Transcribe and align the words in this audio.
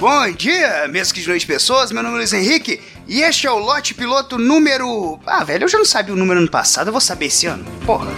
Bom 0.00 0.32
dia, 0.32 0.88
mesas 0.88 1.12
que 1.12 1.20
de 1.20 1.28
noite 1.28 1.46
pessoas, 1.46 1.92
meu 1.92 2.02
nome 2.02 2.14
é 2.14 2.18
Luiz 2.20 2.32
Henrique 2.32 2.80
e 3.06 3.20
este 3.20 3.46
é 3.46 3.50
o 3.50 3.58
lote 3.58 3.92
piloto 3.92 4.38
número. 4.38 5.20
Ah, 5.26 5.44
velho, 5.44 5.64
eu 5.64 5.68
já 5.68 5.76
não 5.76 5.84
sabia 5.84 6.14
o 6.14 6.16
número 6.16 6.40
ano 6.40 6.50
passado, 6.50 6.86
eu 6.86 6.92
vou 6.92 7.02
saber 7.02 7.26
esse 7.26 7.44
ano. 7.46 7.66
Porra. 7.84 8.10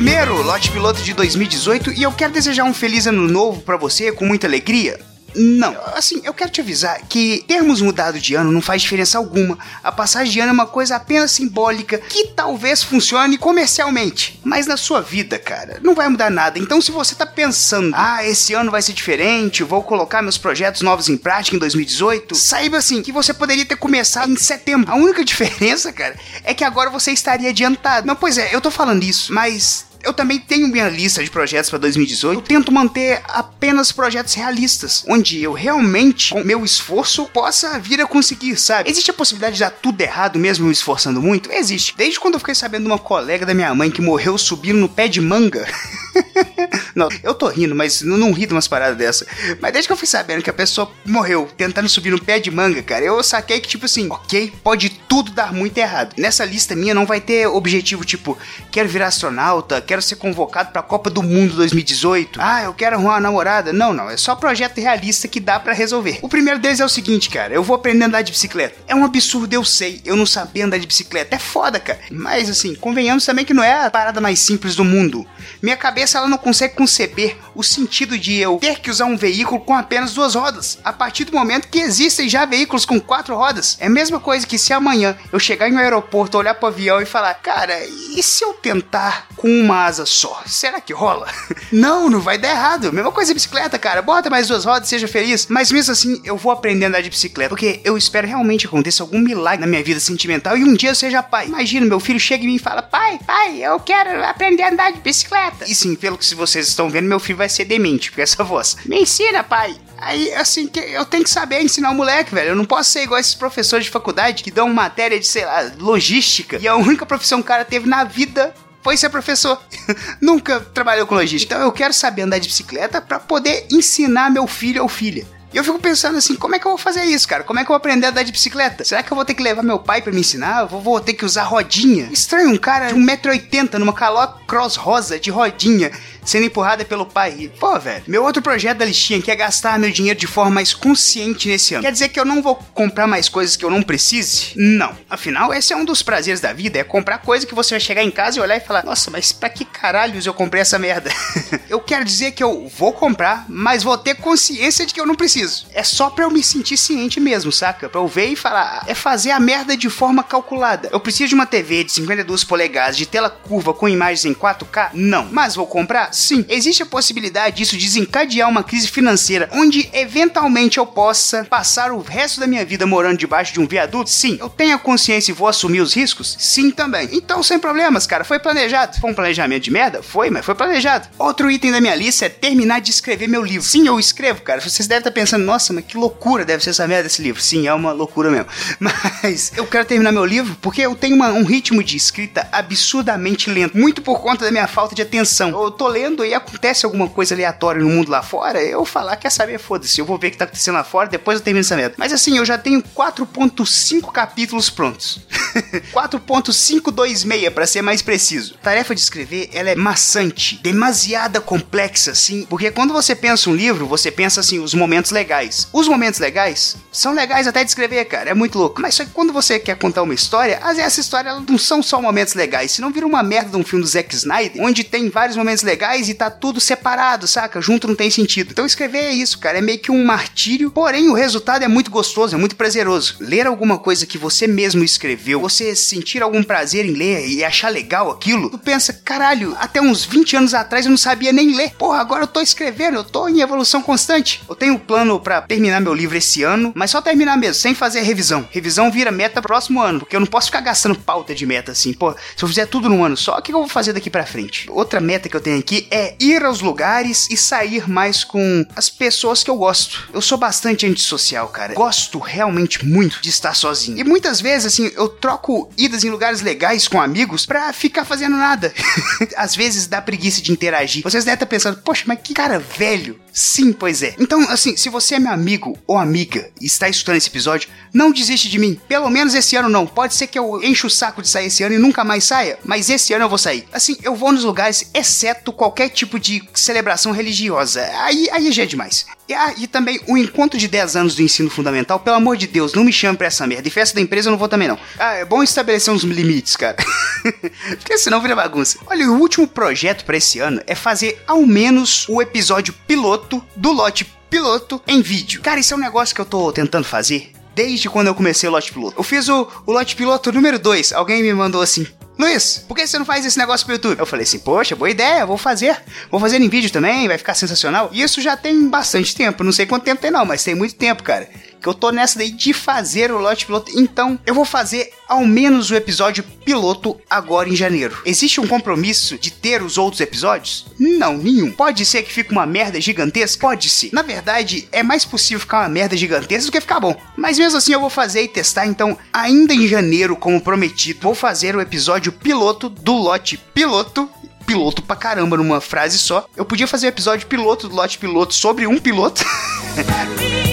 Primeiro 0.00 0.40
lote 0.40 0.70
piloto 0.70 1.02
de 1.02 1.12
2018 1.12 1.92
e 1.92 2.04
eu 2.04 2.10
quero 2.10 2.32
desejar 2.32 2.64
um 2.64 2.72
feliz 2.72 3.06
ano 3.06 3.28
novo 3.28 3.60
para 3.60 3.76
você 3.76 4.10
com 4.10 4.24
muita 4.24 4.46
alegria. 4.46 4.98
Não, 5.34 5.76
assim, 5.94 6.22
eu 6.24 6.32
quero 6.32 6.50
te 6.50 6.62
avisar 6.62 7.02
que 7.06 7.44
termos 7.46 7.82
mudado 7.82 8.18
de 8.18 8.34
ano 8.34 8.50
não 8.50 8.62
faz 8.62 8.80
diferença 8.80 9.18
alguma. 9.18 9.58
A 9.84 9.92
passagem 9.92 10.32
de 10.32 10.40
ano 10.40 10.48
é 10.48 10.52
uma 10.54 10.66
coisa 10.66 10.96
apenas 10.96 11.32
simbólica 11.32 11.98
que 11.98 12.28
talvez 12.28 12.82
funcione 12.82 13.36
comercialmente, 13.36 14.40
mas 14.42 14.66
na 14.66 14.78
sua 14.78 15.02
vida, 15.02 15.38
cara, 15.38 15.78
não 15.82 15.94
vai 15.94 16.08
mudar 16.08 16.30
nada. 16.30 16.58
Então, 16.58 16.80
se 16.80 16.90
você 16.90 17.14
tá 17.14 17.26
pensando, 17.26 17.92
ah, 17.94 18.26
esse 18.26 18.54
ano 18.54 18.70
vai 18.70 18.80
ser 18.80 18.94
diferente, 18.94 19.62
vou 19.62 19.82
colocar 19.82 20.22
meus 20.22 20.38
projetos 20.38 20.80
novos 20.80 21.10
em 21.10 21.16
prática 21.18 21.56
em 21.56 21.60
2018, 21.60 22.34
saiba 22.34 22.78
assim 22.78 23.02
que 23.02 23.12
você 23.12 23.34
poderia 23.34 23.66
ter 23.66 23.76
começado 23.76 24.32
em 24.32 24.36
setembro. 24.36 24.90
A 24.90 24.96
única 24.96 25.22
diferença, 25.26 25.92
cara, 25.92 26.16
é 26.42 26.54
que 26.54 26.64
agora 26.64 26.88
você 26.88 27.12
estaria 27.12 27.50
adiantado. 27.50 28.06
Não, 28.06 28.16
pois 28.16 28.38
é, 28.38 28.54
eu 28.54 28.62
tô 28.62 28.70
falando 28.70 29.02
isso, 29.02 29.30
mas 29.32 29.89
eu 30.02 30.12
também 30.12 30.38
tenho 30.38 30.68
minha 30.68 30.88
lista 30.88 31.22
de 31.22 31.30
projetos 31.30 31.70
para 31.70 31.78
2018. 31.78 32.38
Eu 32.38 32.42
tento 32.42 32.72
manter 32.72 33.22
apenas 33.28 33.92
projetos 33.92 34.34
realistas, 34.34 35.04
onde 35.08 35.42
eu 35.42 35.52
realmente, 35.52 36.32
com 36.32 36.42
meu 36.42 36.64
esforço, 36.64 37.26
possa 37.26 37.78
vir 37.78 38.00
a 38.00 38.06
conseguir, 38.06 38.56
sabe? 38.56 38.90
Existe 38.90 39.10
a 39.10 39.14
possibilidade 39.14 39.54
de 39.54 39.60
dar 39.60 39.70
tudo 39.70 40.00
errado 40.00 40.38
mesmo 40.38 40.66
me 40.66 40.72
esforçando 40.72 41.20
muito? 41.20 41.52
Existe. 41.52 41.94
Desde 41.96 42.18
quando 42.18 42.34
eu 42.34 42.40
fiquei 42.40 42.54
sabendo 42.54 42.84
de 42.84 42.90
uma 42.90 42.98
colega 42.98 43.44
da 43.46 43.54
minha 43.54 43.74
mãe 43.74 43.90
que 43.90 44.02
morreu 44.02 44.36
subindo 44.38 44.78
no 44.78 44.88
pé 44.88 45.08
de 45.08 45.20
manga. 45.20 45.66
não, 46.94 47.08
eu 47.22 47.34
tô 47.34 47.48
rindo, 47.48 47.74
mas 47.74 48.02
não, 48.02 48.32
ri 48.32 48.46
de 48.46 48.52
umas 48.52 48.68
paradas 48.68 48.96
dessa. 48.96 49.26
Mas 49.60 49.72
desde 49.72 49.88
que 49.88 49.92
eu 49.92 49.96
fui 49.96 50.06
sabendo 50.06 50.42
que 50.42 50.50
a 50.50 50.52
pessoa 50.52 50.90
morreu 51.04 51.48
tentando 51.56 51.88
subir 51.88 52.10
no 52.10 52.22
pé 52.22 52.38
de 52.38 52.50
manga, 52.50 52.82
cara, 52.82 53.04
eu 53.04 53.22
saquei 53.22 53.60
que, 53.60 53.68
tipo 53.68 53.86
assim, 53.86 54.08
ok, 54.10 54.52
pode 54.62 54.90
tudo 55.08 55.30
dar 55.30 55.52
muito 55.52 55.76
errado. 55.78 56.14
Nessa 56.16 56.44
lista 56.44 56.76
minha 56.76 56.94
não 56.94 57.06
vai 57.06 57.20
ter 57.20 57.46
objetivo 57.46 58.04
tipo, 58.04 58.38
quero 58.70 58.88
virar 58.88 59.08
astronauta, 59.08 59.80
quero 59.80 60.02
ser 60.02 60.16
convocado 60.16 60.72
pra 60.72 60.82
Copa 60.82 61.10
do 61.10 61.22
Mundo 61.22 61.54
2018. 61.56 62.40
Ah, 62.42 62.62
eu 62.62 62.74
quero 62.74 62.96
arrumar 62.96 63.14
uma 63.14 63.20
namorada. 63.20 63.72
Não, 63.72 63.92
não, 63.92 64.10
é 64.10 64.16
só 64.16 64.34
projeto 64.34 64.78
realista 64.78 65.28
que 65.28 65.40
dá 65.40 65.58
para 65.58 65.72
resolver. 65.72 66.18
O 66.22 66.28
primeiro 66.28 66.58
deles 66.58 66.80
é 66.80 66.84
o 66.84 66.88
seguinte, 66.88 67.30
cara, 67.30 67.54
eu 67.54 67.62
vou 67.62 67.76
aprender 67.76 68.04
a 68.04 68.06
andar 68.06 68.22
de 68.22 68.32
bicicleta. 68.32 68.76
É 68.86 68.94
um 68.94 69.04
absurdo, 69.04 69.52
eu 69.52 69.64
sei, 69.64 70.00
eu 70.04 70.16
não 70.16 70.26
sabia 70.26 70.64
andar 70.64 70.78
de 70.78 70.86
bicicleta. 70.86 71.36
É 71.36 71.38
foda, 71.38 71.78
cara. 71.78 72.00
Mas 72.10 72.48
assim, 72.48 72.74
convenhamos 72.74 73.24
também 73.24 73.44
que 73.44 73.54
não 73.54 73.62
é 73.62 73.84
a 73.84 73.90
parada 73.90 74.20
mais 74.20 74.38
simples 74.38 74.74
do 74.74 74.84
mundo. 74.84 75.26
Minha 75.62 75.76
cabeça 75.76 75.99
ela 76.16 76.28
não 76.28 76.38
consegue 76.38 76.74
conceber 76.74 77.36
o 77.54 77.62
sentido 77.62 78.18
de 78.18 78.36
eu 78.36 78.58
ter 78.58 78.80
que 78.80 78.90
usar 78.90 79.04
um 79.04 79.16
veículo 79.16 79.60
com 79.60 79.74
apenas 79.74 80.14
duas 80.14 80.34
rodas, 80.34 80.78
a 80.84 80.92
partir 80.92 81.24
do 81.24 81.32
momento 81.32 81.68
que 81.68 81.78
existem 81.78 82.28
já 82.28 82.44
veículos 82.44 82.84
com 82.84 83.00
quatro 83.00 83.36
rodas. 83.36 83.76
É 83.80 83.86
a 83.86 83.90
mesma 83.90 84.20
coisa 84.20 84.46
que 84.46 84.58
se 84.58 84.72
amanhã 84.72 85.16
eu 85.32 85.38
chegar 85.38 85.68
em 85.68 85.74
um 85.74 85.78
aeroporto, 85.78 86.38
olhar 86.38 86.54
pro 86.54 86.68
avião 86.68 87.00
e 87.00 87.06
falar, 87.06 87.34
cara, 87.34 87.78
e 87.84 88.22
se 88.22 88.44
eu 88.44 88.54
tentar 88.54 89.26
com 89.36 89.48
uma 89.48 89.84
asa 89.84 90.06
só? 90.06 90.42
Será 90.46 90.80
que 90.80 90.92
rola? 90.92 91.26
não, 91.72 92.08
não 92.10 92.20
vai 92.20 92.38
dar 92.38 92.50
errado. 92.50 92.92
Mesma 92.92 93.12
coisa 93.12 93.30
de 93.30 93.34
bicicleta, 93.34 93.78
cara. 93.78 94.02
Bota 94.02 94.30
mais 94.30 94.48
duas 94.48 94.64
rodas, 94.64 94.88
seja 94.88 95.08
feliz. 95.08 95.46
Mas 95.48 95.72
mesmo 95.72 95.92
assim, 95.92 96.20
eu 96.24 96.36
vou 96.36 96.52
aprender 96.52 96.84
a 96.84 96.88
andar 96.88 97.02
de 97.02 97.10
bicicleta, 97.10 97.50
porque 97.50 97.80
eu 97.84 97.96
espero 97.96 98.26
realmente 98.26 98.66
aconteça 98.66 99.02
algum 99.02 99.18
milagre 99.18 99.60
na 99.60 99.66
minha 99.66 99.82
vida 99.82 100.00
sentimental 100.00 100.56
e 100.56 100.64
um 100.64 100.74
dia 100.74 100.90
eu 100.90 100.94
seja 100.94 101.22
pai. 101.22 101.46
Imagina, 101.46 101.86
meu 101.86 102.00
filho 102.00 102.20
chega 102.20 102.44
em 102.44 102.48
mim 102.48 102.56
e 102.56 102.58
fala, 102.58 102.82
pai, 102.82 103.18
pai, 103.26 103.62
eu 103.62 103.78
quero 103.80 104.24
aprender 104.24 104.62
a 104.62 104.70
andar 104.70 104.92
de 104.92 105.00
bicicleta. 105.00 105.64
E 105.66 105.74
sim, 105.74 105.89
pelo 105.94 106.18
que 106.18 106.34
vocês 106.34 106.68
estão 106.68 106.90
vendo, 106.90 107.08
meu 107.08 107.20
filho 107.20 107.38
vai 107.38 107.48
ser 107.48 107.64
demente 107.64 108.12
com 108.12 108.20
essa 108.20 108.42
voz. 108.42 108.76
Me 108.84 109.00
ensina, 109.02 109.42
pai. 109.42 109.76
Aí, 109.98 110.32
assim, 110.34 110.70
eu 110.92 111.04
tenho 111.04 111.24
que 111.24 111.30
saber 111.30 111.62
ensinar 111.62 111.90
o 111.90 111.94
moleque, 111.94 112.34
velho. 112.34 112.50
Eu 112.50 112.56
não 112.56 112.64
posso 112.64 112.90
ser 112.90 113.02
igual 113.02 113.20
esses 113.20 113.34
professores 113.34 113.84
de 113.84 113.90
faculdade 113.90 114.42
que 114.42 114.50
dão 114.50 114.68
matéria 114.72 115.18
de, 115.18 115.26
sei 115.26 115.44
lá, 115.44 115.70
logística. 115.78 116.58
E 116.60 116.66
a 116.66 116.76
única 116.76 117.04
profissão 117.04 117.38
que 117.38 117.44
o 117.44 117.48
cara 117.48 117.64
teve 117.64 117.88
na 117.88 118.04
vida 118.04 118.54
foi 118.82 118.96
ser 118.96 119.10
professor. 119.10 119.60
Nunca 120.20 120.60
trabalhou 120.60 121.06
com 121.06 121.14
logística. 121.14 121.54
Então 121.54 121.66
eu 121.66 121.72
quero 121.72 121.92
saber 121.92 122.22
andar 122.22 122.38
de 122.38 122.48
bicicleta 122.48 123.00
para 123.00 123.18
poder 123.18 123.66
ensinar 123.70 124.30
meu 124.30 124.46
filho 124.46 124.82
ou 124.82 124.88
filha. 124.88 125.26
E 125.52 125.56
eu 125.56 125.64
fico 125.64 125.80
pensando 125.80 126.16
assim, 126.16 126.36
como 126.36 126.54
é 126.54 126.58
que 126.58 126.66
eu 126.66 126.70
vou 126.70 126.78
fazer 126.78 127.02
isso, 127.04 127.26
cara? 127.26 127.42
Como 127.42 127.58
é 127.58 127.64
que 127.64 127.66
eu 127.66 127.72
vou 127.72 127.76
aprender 127.76 128.06
a 128.06 128.10
andar 128.10 128.22
de 128.22 128.30
bicicleta? 128.30 128.84
Será 128.84 129.02
que 129.02 129.12
eu 129.12 129.16
vou 129.16 129.24
ter 129.24 129.34
que 129.34 129.42
levar 129.42 129.62
meu 129.62 129.80
pai 129.80 130.00
para 130.00 130.12
me 130.12 130.20
ensinar? 130.20 130.62
Eu 130.62 130.68
vou, 130.68 130.80
vou, 130.80 131.00
ter 131.00 131.14
que 131.14 131.24
usar 131.24 131.42
rodinha? 131.42 132.08
Estranho, 132.12 132.50
um 132.50 132.56
cara 132.56 132.88
de 132.88 132.94
1,80m 132.94 133.78
numa 133.78 133.92
calota 133.92 134.38
cross 134.46 134.76
rosa 134.76 135.18
de 135.18 135.30
rodinha 135.30 135.90
sendo 136.24 136.46
empurrada 136.46 136.84
pelo 136.84 137.06
pai. 137.06 137.50
Pô, 137.58 137.78
velho, 137.78 138.02
meu 138.06 138.24
outro 138.24 138.42
projeto 138.42 138.78
da 138.78 138.84
listinha 138.84 139.20
que 139.20 139.30
é 139.30 139.36
gastar 139.36 139.78
meu 139.78 139.90
dinheiro 139.90 140.18
de 140.18 140.26
forma 140.26 140.50
mais 140.50 140.72
consciente 140.74 141.48
nesse 141.48 141.74
ano. 141.74 141.82
Quer 141.82 141.92
dizer 141.92 142.08
que 142.08 142.18
eu 142.18 142.24
não 142.24 142.42
vou 142.42 142.56
comprar 142.74 143.06
mais 143.06 143.28
coisas 143.28 143.56
que 143.56 143.64
eu 143.64 143.70
não 143.70 143.82
precise? 143.82 144.52
Não. 144.56 144.96
Afinal, 145.08 145.52
esse 145.52 145.72
é 145.72 145.76
um 145.76 145.84
dos 145.84 146.02
prazeres 146.02 146.40
da 146.40 146.52
vida, 146.52 146.78
é 146.78 146.84
comprar 146.84 147.18
coisa 147.18 147.46
que 147.46 147.54
você 147.54 147.74
vai 147.74 147.80
chegar 147.80 148.02
em 148.02 148.10
casa 148.10 148.38
e 148.38 148.42
olhar 148.42 148.56
e 148.56 148.60
falar: 148.60 148.84
"Nossa, 148.84 149.10
mas 149.10 149.32
para 149.32 149.48
que 149.48 149.64
caralhos 149.64 150.26
eu 150.26 150.34
comprei 150.34 150.62
essa 150.62 150.78
merda?". 150.78 151.10
eu 151.68 151.80
quero 151.80 152.04
dizer 152.04 152.32
que 152.32 152.42
eu 152.42 152.70
vou 152.76 152.92
comprar, 152.92 153.44
mas 153.48 153.82
vou 153.82 153.96
ter 153.96 154.14
consciência 154.16 154.86
de 154.86 154.94
que 154.94 155.00
eu 155.00 155.06
não 155.06 155.14
preciso. 155.14 155.66
É 155.72 155.82
só 155.82 156.10
para 156.10 156.24
eu 156.24 156.30
me 156.30 156.42
sentir 156.42 156.76
ciente 156.76 157.20
mesmo, 157.20 157.52
saca? 157.52 157.88
Para 157.88 158.00
eu 158.00 158.08
ver 158.08 158.26
e 158.26 158.36
falar: 158.36 158.84
"É 158.86 158.94
fazer 158.94 159.30
a 159.30 159.40
merda 159.40 159.76
de 159.76 159.88
forma 159.88 160.22
calculada". 160.22 160.88
Eu 160.92 161.00
preciso 161.00 161.28
de 161.28 161.34
uma 161.34 161.46
TV 161.46 161.84
de 161.84 161.92
52 161.92 162.44
polegadas 162.44 162.96
de 162.96 163.06
tela 163.06 163.30
curva 163.30 163.72
com 163.72 163.88
imagens 163.88 164.24
em 164.24 164.34
4K? 164.34 164.90
Não. 164.92 165.28
Mas 165.30 165.54
vou 165.54 165.66
comprar? 165.66 166.09
Sim, 166.12 166.44
existe 166.48 166.82
a 166.82 166.86
possibilidade 166.86 167.56
disso 167.56 167.76
desencadear 167.76 168.48
uma 168.48 168.62
crise 168.62 168.88
financeira 168.88 169.48
onde 169.52 169.88
eventualmente 169.92 170.78
eu 170.78 170.86
possa 170.86 171.44
passar 171.44 171.92
o 171.92 172.00
resto 172.00 172.40
da 172.40 172.46
minha 172.46 172.64
vida 172.64 172.86
morando 172.86 173.18
debaixo 173.18 173.52
de 173.52 173.60
um 173.60 173.66
viaduto? 173.66 174.10
Sim. 174.10 174.38
Eu 174.40 174.48
tenho 174.48 174.74
a 174.74 174.78
consciência 174.78 175.30
e 175.30 175.34
vou 175.34 175.48
assumir 175.48 175.80
os 175.80 175.94
riscos? 175.94 176.36
Sim, 176.38 176.70
também. 176.70 177.08
Então, 177.12 177.42
sem 177.42 177.58
problemas, 177.58 178.06
cara. 178.06 178.24
Foi 178.24 178.38
planejado. 178.38 178.98
Foi 179.00 179.10
um 179.10 179.14
planejamento 179.14 179.62
de 179.62 179.70
merda? 179.70 180.02
Foi, 180.02 180.30
mas 180.30 180.44
foi 180.44 180.54
planejado. 180.54 181.08
Outro 181.18 181.50
item 181.50 181.72
da 181.72 181.80
minha 181.80 181.94
lista 181.94 182.26
é 182.26 182.28
terminar 182.28 182.80
de 182.80 182.90
escrever 182.90 183.28
meu 183.28 183.42
livro. 183.42 183.66
Sim, 183.66 183.86
eu 183.86 183.98
escrevo, 183.98 184.42
cara. 184.42 184.60
Vocês 184.60 184.88
devem 184.88 185.00
estar 185.00 185.10
pensando, 185.10 185.44
nossa, 185.44 185.72
mas 185.72 185.84
que 185.84 185.96
loucura 185.96 186.44
deve 186.44 186.62
ser 186.62 186.70
essa 186.70 186.86
merda 186.86 187.04
desse 187.04 187.22
livro. 187.22 187.40
Sim, 187.40 187.66
é 187.66 187.74
uma 187.74 187.92
loucura 187.92 188.30
mesmo. 188.30 188.46
Mas 188.80 189.52
eu 189.56 189.66
quero 189.66 189.84
terminar 189.84 190.12
meu 190.12 190.24
livro 190.24 190.56
porque 190.60 190.80
eu 190.80 190.94
tenho 190.94 191.14
uma, 191.14 191.28
um 191.28 191.44
ritmo 191.44 191.82
de 191.82 191.96
escrita 191.96 192.48
absurdamente 192.50 193.50
lento. 193.50 193.76
Muito 193.76 194.02
por 194.02 194.20
conta 194.20 194.44
da 194.44 194.50
minha 194.50 194.66
falta 194.66 194.94
de 194.94 195.02
atenção. 195.02 195.50
Eu 195.50 195.70
tô 195.70 195.86
lendo 195.88 195.99
e 196.24 196.34
acontece 196.34 196.84
alguma 196.84 197.08
coisa 197.08 197.34
aleatória 197.34 197.82
no 197.82 197.88
mundo 197.88 198.10
lá 198.10 198.22
fora, 198.22 198.62
eu 198.62 198.84
falar, 198.84 199.16
quer 199.16 199.30
saber, 199.30 199.58
foda-se, 199.58 200.00
eu 200.00 200.04
vou 200.04 200.18
ver 200.18 200.28
o 200.28 200.30
que 200.30 200.36
tá 200.36 200.44
acontecendo 200.44 200.74
lá 200.74 200.84
fora, 200.84 201.08
depois 201.08 201.38
eu 201.38 201.44
termino 201.44 201.60
essa 201.60 201.76
merda. 201.76 201.94
Mas 201.96 202.12
assim, 202.12 202.36
eu 202.36 202.44
já 202.44 202.56
tenho 202.56 202.82
4.5 202.82 204.10
capítulos 204.12 204.70
prontos. 204.70 205.20
4.526 205.92 207.50
para 207.50 207.66
ser 207.66 207.82
mais 207.82 208.02
preciso. 208.02 208.54
A 208.60 208.64
tarefa 208.64 208.94
de 208.94 209.00
escrever, 209.00 209.50
ela 209.52 209.70
é 209.70 209.74
maçante, 209.74 210.58
demasiada 210.62 211.40
complexa 211.40 212.12
assim, 212.12 212.46
porque 212.48 212.70
quando 212.70 212.92
você 212.92 213.14
pensa 213.14 213.50
um 213.50 213.54
livro, 213.54 213.86
você 213.86 214.10
pensa 214.10 214.40
assim, 214.40 214.58
os 214.58 214.74
momentos 214.74 215.10
legais. 215.10 215.68
Os 215.72 215.88
momentos 215.88 216.20
legais 216.20 216.76
são 216.92 217.12
legais 217.12 217.46
até 217.46 217.62
de 217.62 217.70
escrever, 217.70 218.04
cara, 218.04 218.30
é 218.30 218.34
muito 218.34 218.58
louco. 218.58 218.80
Mas 218.80 218.94
só 218.94 219.04
que 219.04 219.10
quando 219.10 219.32
você 219.32 219.58
quer 219.58 219.76
contar 219.76 220.02
uma 220.02 220.14
história, 220.14 220.58
às 220.62 220.76
vezes 220.76 220.84
essa 220.84 221.00
história 221.00 221.32
não 221.40 221.58
são 221.58 221.82
só 221.82 222.00
momentos 222.00 222.34
legais, 222.34 222.72
senão 222.72 222.90
vira 222.90 223.06
uma 223.06 223.22
merda 223.22 223.50
de 223.50 223.56
um 223.56 223.64
filme 223.64 223.84
do 223.84 223.90
Zack 223.90 224.14
Snyder, 224.14 224.62
onde 224.62 224.84
tem 224.84 225.08
vários 225.08 225.36
momentos 225.36 225.62
legais 225.62 225.80
e 225.98 226.14
tá 226.14 226.30
tudo 226.30 226.60
separado, 226.60 227.26
saca? 227.26 227.60
Junto 227.60 227.88
não 227.88 227.94
tem 227.94 228.10
sentido. 228.10 228.50
Então 228.52 228.66
escrever 228.66 228.98
é 228.98 229.12
isso, 229.12 229.38
cara, 229.38 229.58
é 229.58 229.60
meio 229.60 229.78
que 229.78 229.90
um 229.90 230.04
martírio, 230.04 230.70
porém 230.70 231.08
o 231.08 231.14
resultado 231.14 231.64
é 231.64 231.68
muito 231.68 231.90
gostoso, 231.90 232.34
é 232.34 232.38
muito 232.38 232.56
prazeroso. 232.56 233.16
Ler 233.20 233.46
alguma 233.46 233.78
coisa 233.78 234.06
que 234.06 234.18
você 234.18 234.46
mesmo 234.46 234.84
escreveu, 234.84 235.40
você 235.40 235.74
sentir 235.74 236.22
algum 236.22 236.42
prazer 236.42 236.84
em 236.84 236.92
ler 236.92 237.26
e 237.28 237.44
achar 237.44 237.68
legal 237.68 238.10
aquilo, 238.10 238.50
tu 238.50 238.58
pensa, 238.58 238.92
caralho, 238.92 239.56
até 239.58 239.80
uns 239.80 240.04
20 240.04 240.36
anos 240.36 240.54
atrás 240.54 240.86
eu 240.86 240.90
não 240.90 240.98
sabia 240.98 241.32
nem 241.32 241.54
ler. 241.54 241.72
Porra, 241.78 241.98
agora 242.00 242.24
eu 242.24 242.28
tô 242.28 242.40
escrevendo, 242.40 242.96
eu 242.96 243.04
tô 243.04 243.28
em 243.28 243.40
evolução 243.40 243.82
constante. 243.82 244.42
Eu 244.48 244.54
tenho 244.54 244.74
um 244.74 244.78
plano 244.78 245.18
para 245.20 245.42
terminar 245.42 245.80
meu 245.80 245.94
livro 245.94 246.16
esse 246.16 246.42
ano, 246.42 246.72
mas 246.74 246.90
só 246.90 247.00
terminar 247.00 247.36
mesmo, 247.36 247.54
sem 247.54 247.74
fazer 247.74 248.02
revisão. 248.02 248.48
Revisão 248.50 248.90
vira 248.90 249.10
meta 249.10 249.42
próximo 249.42 249.80
ano, 249.80 250.00
porque 250.00 250.16
eu 250.16 250.20
não 250.20 250.26
posso 250.26 250.46
ficar 250.46 250.60
gastando 250.60 250.98
pauta 250.98 251.34
de 251.34 251.46
meta 251.46 251.72
assim. 251.72 251.92
Pô, 251.92 252.12
se 252.36 252.42
eu 252.42 252.48
fizer 252.48 252.66
tudo 252.66 252.88
no 252.88 253.04
ano 253.04 253.16
só, 253.16 253.38
o 253.38 253.42
que 253.42 253.52
eu 253.52 253.58
vou 253.58 253.68
fazer 253.68 253.92
daqui 253.92 254.10
para 254.10 254.26
frente? 254.26 254.68
Outra 254.70 255.00
meta 255.00 255.28
que 255.28 255.36
eu 255.36 255.40
tenho 255.40 255.58
aqui 255.58 255.79
é 255.90 256.14
ir 256.18 256.44
aos 256.44 256.60
lugares 256.60 257.28
e 257.30 257.36
sair 257.36 257.88
mais 257.88 258.24
com 258.24 258.66
as 258.74 258.88
pessoas 258.88 259.42
que 259.42 259.50
eu 259.50 259.56
gosto. 259.56 260.08
Eu 260.12 260.20
sou 260.20 260.38
bastante 260.38 260.86
antissocial, 260.86 261.48
cara. 261.48 261.74
Gosto 261.74 262.18
realmente 262.18 262.84
muito 262.84 263.20
de 263.20 263.30
estar 263.30 263.54
sozinho. 263.54 263.98
E 263.98 264.04
muitas 264.04 264.40
vezes, 264.40 264.66
assim, 264.66 264.90
eu 264.94 265.08
troco 265.08 265.70
idas 265.76 266.04
em 266.04 266.10
lugares 266.10 266.40
legais 266.40 266.88
com 266.88 267.00
amigos 267.00 267.46
pra 267.46 267.72
ficar 267.72 268.04
fazendo 268.04 268.36
nada. 268.36 268.72
Às 269.36 269.54
vezes 269.54 269.86
dá 269.86 270.00
preguiça 270.00 270.40
de 270.40 270.52
interagir. 270.52 271.02
Vocês 271.02 271.24
devem 271.24 271.34
estar 271.34 271.46
pensando, 271.46 271.78
poxa, 271.78 272.04
mas 272.06 272.20
que 272.22 272.34
cara 272.34 272.58
velho. 272.58 273.18
Sim, 273.32 273.72
pois 273.72 274.02
é. 274.02 274.14
Então, 274.18 274.40
assim, 274.50 274.76
se 274.76 274.88
você 274.88 275.14
é 275.14 275.18
meu 275.18 275.32
amigo 275.32 275.78
ou 275.86 275.98
amiga 275.98 276.50
e 276.60 276.66
está 276.66 276.88
escutando 276.88 277.16
esse 277.16 277.28
episódio, 277.28 277.68
não 277.92 278.10
desiste 278.10 278.48
de 278.48 278.58
mim. 278.58 278.80
Pelo 278.88 279.08
menos 279.10 279.34
esse 279.34 279.56
ano 279.56 279.68
não. 279.68 279.86
Pode 279.86 280.14
ser 280.14 280.26
que 280.26 280.38
eu 280.38 280.62
enche 280.62 280.86
o 280.86 280.90
saco 280.90 281.22
de 281.22 281.28
sair 281.28 281.46
esse 281.46 281.62
ano 281.62 281.74
e 281.74 281.78
nunca 281.78 282.04
mais 282.04 282.24
saia, 282.24 282.58
mas 282.64 282.90
esse 282.90 283.12
ano 283.12 283.24
eu 283.24 283.28
vou 283.28 283.38
sair. 283.38 283.66
Assim, 283.72 283.96
eu 284.02 284.14
vou 284.14 284.32
nos 284.32 284.44
lugares, 284.44 284.90
exceto 284.94 285.52
qualquer 285.52 285.88
tipo 285.88 286.18
de 286.18 286.42
celebração 286.54 287.12
religiosa. 287.12 287.82
Aí, 288.02 288.28
aí 288.30 288.50
já 288.52 288.62
é 288.62 288.66
demais. 288.66 289.06
E, 289.30 289.34
ah, 289.34 289.54
e 289.56 289.68
também 289.68 290.00
o 290.08 290.18
encontro 290.18 290.58
de 290.58 290.66
10 290.66 290.96
anos 290.96 291.14
do 291.14 291.22
ensino 291.22 291.48
fundamental, 291.48 292.00
pelo 292.00 292.16
amor 292.16 292.36
de 292.36 292.48
Deus, 292.48 292.74
não 292.74 292.82
me 292.82 292.92
chame 292.92 293.16
pra 293.16 293.28
essa 293.28 293.46
merda. 293.46 293.68
E 293.68 293.70
festa 293.70 293.94
da 293.94 294.00
empresa 294.00 294.28
eu 294.28 294.32
não 294.32 294.38
vou 294.38 294.48
também 294.48 294.66
não. 294.66 294.76
Ah, 294.98 295.14
é 295.14 295.24
bom 295.24 295.40
estabelecer 295.40 295.94
uns 295.94 296.02
limites, 296.02 296.56
cara. 296.56 296.76
Porque 297.78 297.96
senão 297.96 298.20
vira 298.20 298.34
bagunça. 298.34 298.78
Olha, 298.88 299.08
o 299.08 299.20
último 299.20 299.46
projeto 299.46 300.04
para 300.04 300.16
esse 300.16 300.40
ano 300.40 300.60
é 300.66 300.74
fazer 300.74 301.22
ao 301.28 301.46
menos 301.46 302.08
o 302.08 302.20
episódio 302.20 302.74
piloto 302.88 303.40
do 303.54 303.70
lote 303.70 304.04
piloto 304.28 304.82
em 304.84 305.00
vídeo. 305.00 305.40
Cara, 305.42 305.60
isso 305.60 305.74
é 305.74 305.76
um 305.76 305.80
negócio 305.80 306.12
que 306.12 306.20
eu 306.20 306.26
tô 306.26 306.50
tentando 306.50 306.84
fazer 306.84 307.30
desde 307.54 307.88
quando 307.88 308.08
eu 308.08 308.16
comecei 308.16 308.48
o 308.48 308.52
lote 308.52 308.72
piloto. 308.72 308.98
Eu 308.98 309.04
fiz 309.04 309.28
o, 309.28 309.46
o 309.64 309.72
lote 309.72 309.94
piloto 309.94 310.32
número 310.32 310.58
2. 310.58 310.92
Alguém 310.92 311.22
me 311.22 311.32
mandou 311.32 311.62
assim: 311.62 311.86
Luiz, 312.20 312.62
por 312.68 312.76
que 312.76 312.86
você 312.86 312.98
não 312.98 313.06
faz 313.06 313.24
esse 313.24 313.38
negócio 313.38 313.64
pro 313.64 313.74
YouTube? 313.74 313.98
Eu 313.98 314.04
falei 314.04 314.24
assim, 314.24 314.38
poxa, 314.38 314.76
boa 314.76 314.90
ideia, 314.90 315.24
vou 315.24 315.38
fazer. 315.38 315.80
Vou 316.10 316.20
fazer 316.20 316.38
em 316.38 316.50
vídeo 316.50 316.70
também, 316.70 317.08
vai 317.08 317.16
ficar 317.16 317.32
sensacional. 317.32 317.88
E 317.92 318.02
isso 318.02 318.20
já 318.20 318.36
tem 318.36 318.68
bastante 318.68 319.16
tempo, 319.16 319.42
não 319.42 319.52
sei 319.52 319.64
quanto 319.64 319.84
tempo 319.84 320.02
tem 320.02 320.10
não, 320.10 320.26
mas 320.26 320.44
tem 320.44 320.54
muito 320.54 320.74
tempo, 320.74 321.02
cara 321.02 321.26
que 321.60 321.68
eu 321.68 321.74
tô 321.74 321.90
nessa 321.90 322.18
daí 322.18 322.30
de 322.30 322.52
fazer 322.52 323.12
o 323.12 323.18
lote 323.18 323.46
piloto. 323.46 323.70
Então, 323.74 324.18
eu 324.26 324.34
vou 324.34 324.44
fazer 324.44 324.90
ao 325.08 325.26
menos 325.26 325.70
o 325.70 325.74
episódio 325.74 326.24
piloto 326.44 326.98
agora 327.08 327.48
em 327.48 327.56
janeiro. 327.56 327.98
Existe 328.04 328.40
um 328.40 328.46
compromisso 328.46 329.18
de 329.18 329.30
ter 329.30 329.62
os 329.62 329.76
outros 329.76 330.00
episódios? 330.00 330.66
Não, 330.78 331.16
nenhum. 331.16 331.52
Pode 331.52 331.84
ser 331.84 332.02
que 332.02 332.12
fique 332.12 332.32
uma 332.32 332.46
merda 332.46 332.80
gigantesca? 332.80 333.40
Pode 333.40 333.68
ser. 333.68 333.90
Na 333.92 334.02
verdade, 334.02 334.68
é 334.72 334.82
mais 334.82 335.04
possível 335.04 335.40
ficar 335.40 335.60
uma 335.60 335.68
merda 335.68 335.96
gigantesca 335.96 336.46
do 336.46 336.52
que 336.52 336.60
ficar 336.60 336.80
bom. 336.80 336.96
Mas 337.16 337.38
mesmo 337.38 337.58
assim 337.58 337.72
eu 337.72 337.80
vou 337.80 337.90
fazer 337.90 338.22
e 338.22 338.28
testar, 338.28 338.66
então, 338.66 338.96
ainda 339.12 339.52
em 339.52 339.66
janeiro, 339.66 340.16
como 340.16 340.40
prometido, 340.40 341.00
vou 341.02 341.14
fazer 341.14 341.54
o 341.54 341.60
episódio 341.60 342.12
piloto 342.12 342.68
do 342.68 342.94
lote 342.94 343.36
piloto 343.36 344.08
piloto 344.46 344.82
pra 344.82 344.96
caramba 344.96 345.36
numa 345.36 345.60
frase 345.60 345.96
só. 345.96 346.26
Eu 346.36 346.44
podia 346.44 346.66
fazer 346.66 346.86
um 346.86 346.88
episódio 346.88 347.28
piloto 347.28 347.68
do 347.68 347.76
lote 347.76 347.98
piloto 347.98 348.34
sobre 348.34 348.66
um 348.66 348.80
piloto. 348.80 349.24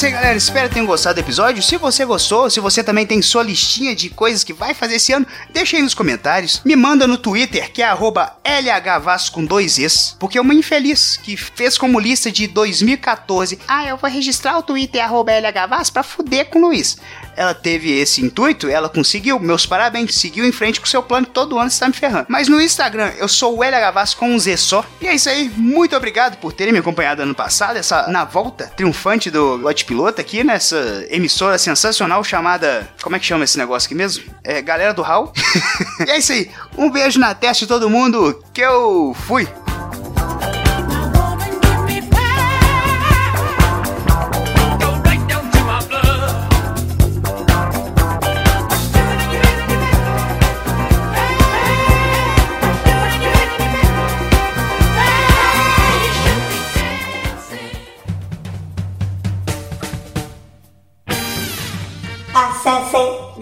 isso 0.00 0.06
aí, 0.06 0.12
galera. 0.12 0.38
Espero 0.38 0.66
que 0.66 0.74
tenham 0.74 0.86
gostado 0.86 1.16
do 1.16 1.18
episódio. 1.18 1.62
Se 1.62 1.76
você 1.76 2.06
gostou, 2.06 2.48
se 2.48 2.58
você 2.58 2.82
também 2.82 3.04
tem 3.04 3.20
sua 3.20 3.42
listinha 3.42 3.94
de 3.94 4.08
coisas 4.08 4.42
que 4.42 4.54
vai 4.54 4.72
fazer 4.72 4.94
esse 4.94 5.12
ano, 5.12 5.26
deixa 5.52 5.76
aí 5.76 5.82
nos 5.82 5.92
comentários. 5.92 6.62
Me 6.64 6.74
manda 6.74 7.06
no 7.06 7.18
Twitter, 7.18 7.70
que 7.70 7.82
é 7.82 7.86
LHVasco 7.92 9.34
com 9.34 9.44
dois 9.44 9.78
Es, 9.78 10.16
porque 10.18 10.38
é 10.38 10.40
uma 10.40 10.54
infeliz 10.54 11.18
que 11.18 11.36
fez 11.36 11.76
como 11.76 12.00
lista 12.00 12.32
de 12.32 12.46
2014. 12.46 13.58
Ah, 13.68 13.86
eu 13.86 13.98
vou 13.98 14.08
registrar 14.08 14.56
o 14.56 14.62
Twitter 14.62 15.02
LHVasco 15.06 15.92
pra 15.92 16.02
fuder 16.02 16.46
com 16.46 16.60
o 16.60 16.62
Luiz 16.62 16.96
ela 17.36 17.54
teve 17.54 17.90
esse 17.98 18.24
intuito, 18.24 18.68
ela 18.68 18.88
conseguiu. 18.88 19.38
Meus 19.38 19.66
parabéns, 19.66 20.14
seguiu 20.14 20.44
em 20.44 20.52
frente 20.52 20.80
com 20.80 20.86
seu 20.86 21.02
plano 21.02 21.26
todo 21.26 21.58
ano 21.58 21.68
está 21.68 21.88
me 21.88 21.94
ferrando. 21.94 22.26
Mas 22.28 22.48
no 22.48 22.60
Instagram, 22.60 23.12
eu 23.18 23.28
sou 23.28 23.54
o 23.54 23.58
Gavassi 23.58 24.16
com 24.16 24.30
um 24.30 24.38
Z 24.38 24.56
só. 24.56 24.84
E 25.00 25.06
é 25.06 25.14
isso 25.14 25.28
aí, 25.28 25.50
muito 25.56 25.96
obrigado 25.96 26.36
por 26.36 26.52
terem 26.52 26.72
me 26.72 26.78
acompanhado 26.78 27.22
ano 27.22 27.34
passado, 27.34 27.76
essa 27.76 28.06
na 28.08 28.24
volta 28.24 28.66
triunfante 28.76 29.30
do 29.30 29.56
Lote 29.56 29.84
Piloto 29.84 30.20
aqui 30.20 30.44
nessa 30.44 31.06
emissora 31.10 31.58
sensacional 31.58 32.22
chamada. 32.24 32.88
Como 33.02 33.16
é 33.16 33.18
que 33.18 33.26
chama 33.26 33.44
esse 33.44 33.58
negócio 33.58 33.86
aqui 33.86 33.94
mesmo? 33.94 34.24
É 34.44 34.60
Galera 34.60 34.92
do 34.92 35.02
Hall. 35.02 35.32
e 36.06 36.10
é 36.10 36.18
isso 36.18 36.32
aí, 36.32 36.50
um 36.76 36.90
beijo 36.90 37.18
na 37.18 37.34
testa 37.34 37.64
de 37.64 37.68
todo 37.68 37.90
mundo, 37.90 38.42
que 38.52 38.60
eu 38.60 39.14
fui. 39.26 39.48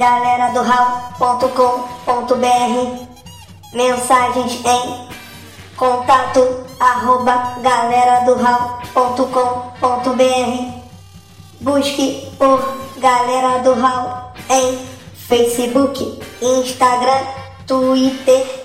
Galera 0.09 0.53
do 0.53 0.63
mensagens 3.75 4.65
em 4.65 5.09
contato 5.77 6.65
arroba 6.81 7.59
galera 7.61 8.25
do 8.25 8.35
busque 11.61 12.27
por 12.39 12.79
Galera 12.97 13.59
do 13.59 13.75
Hall 13.75 14.33
em 14.49 14.79
Facebook, 15.29 16.21
Instagram, 16.41 17.27
Twitter 17.67 18.58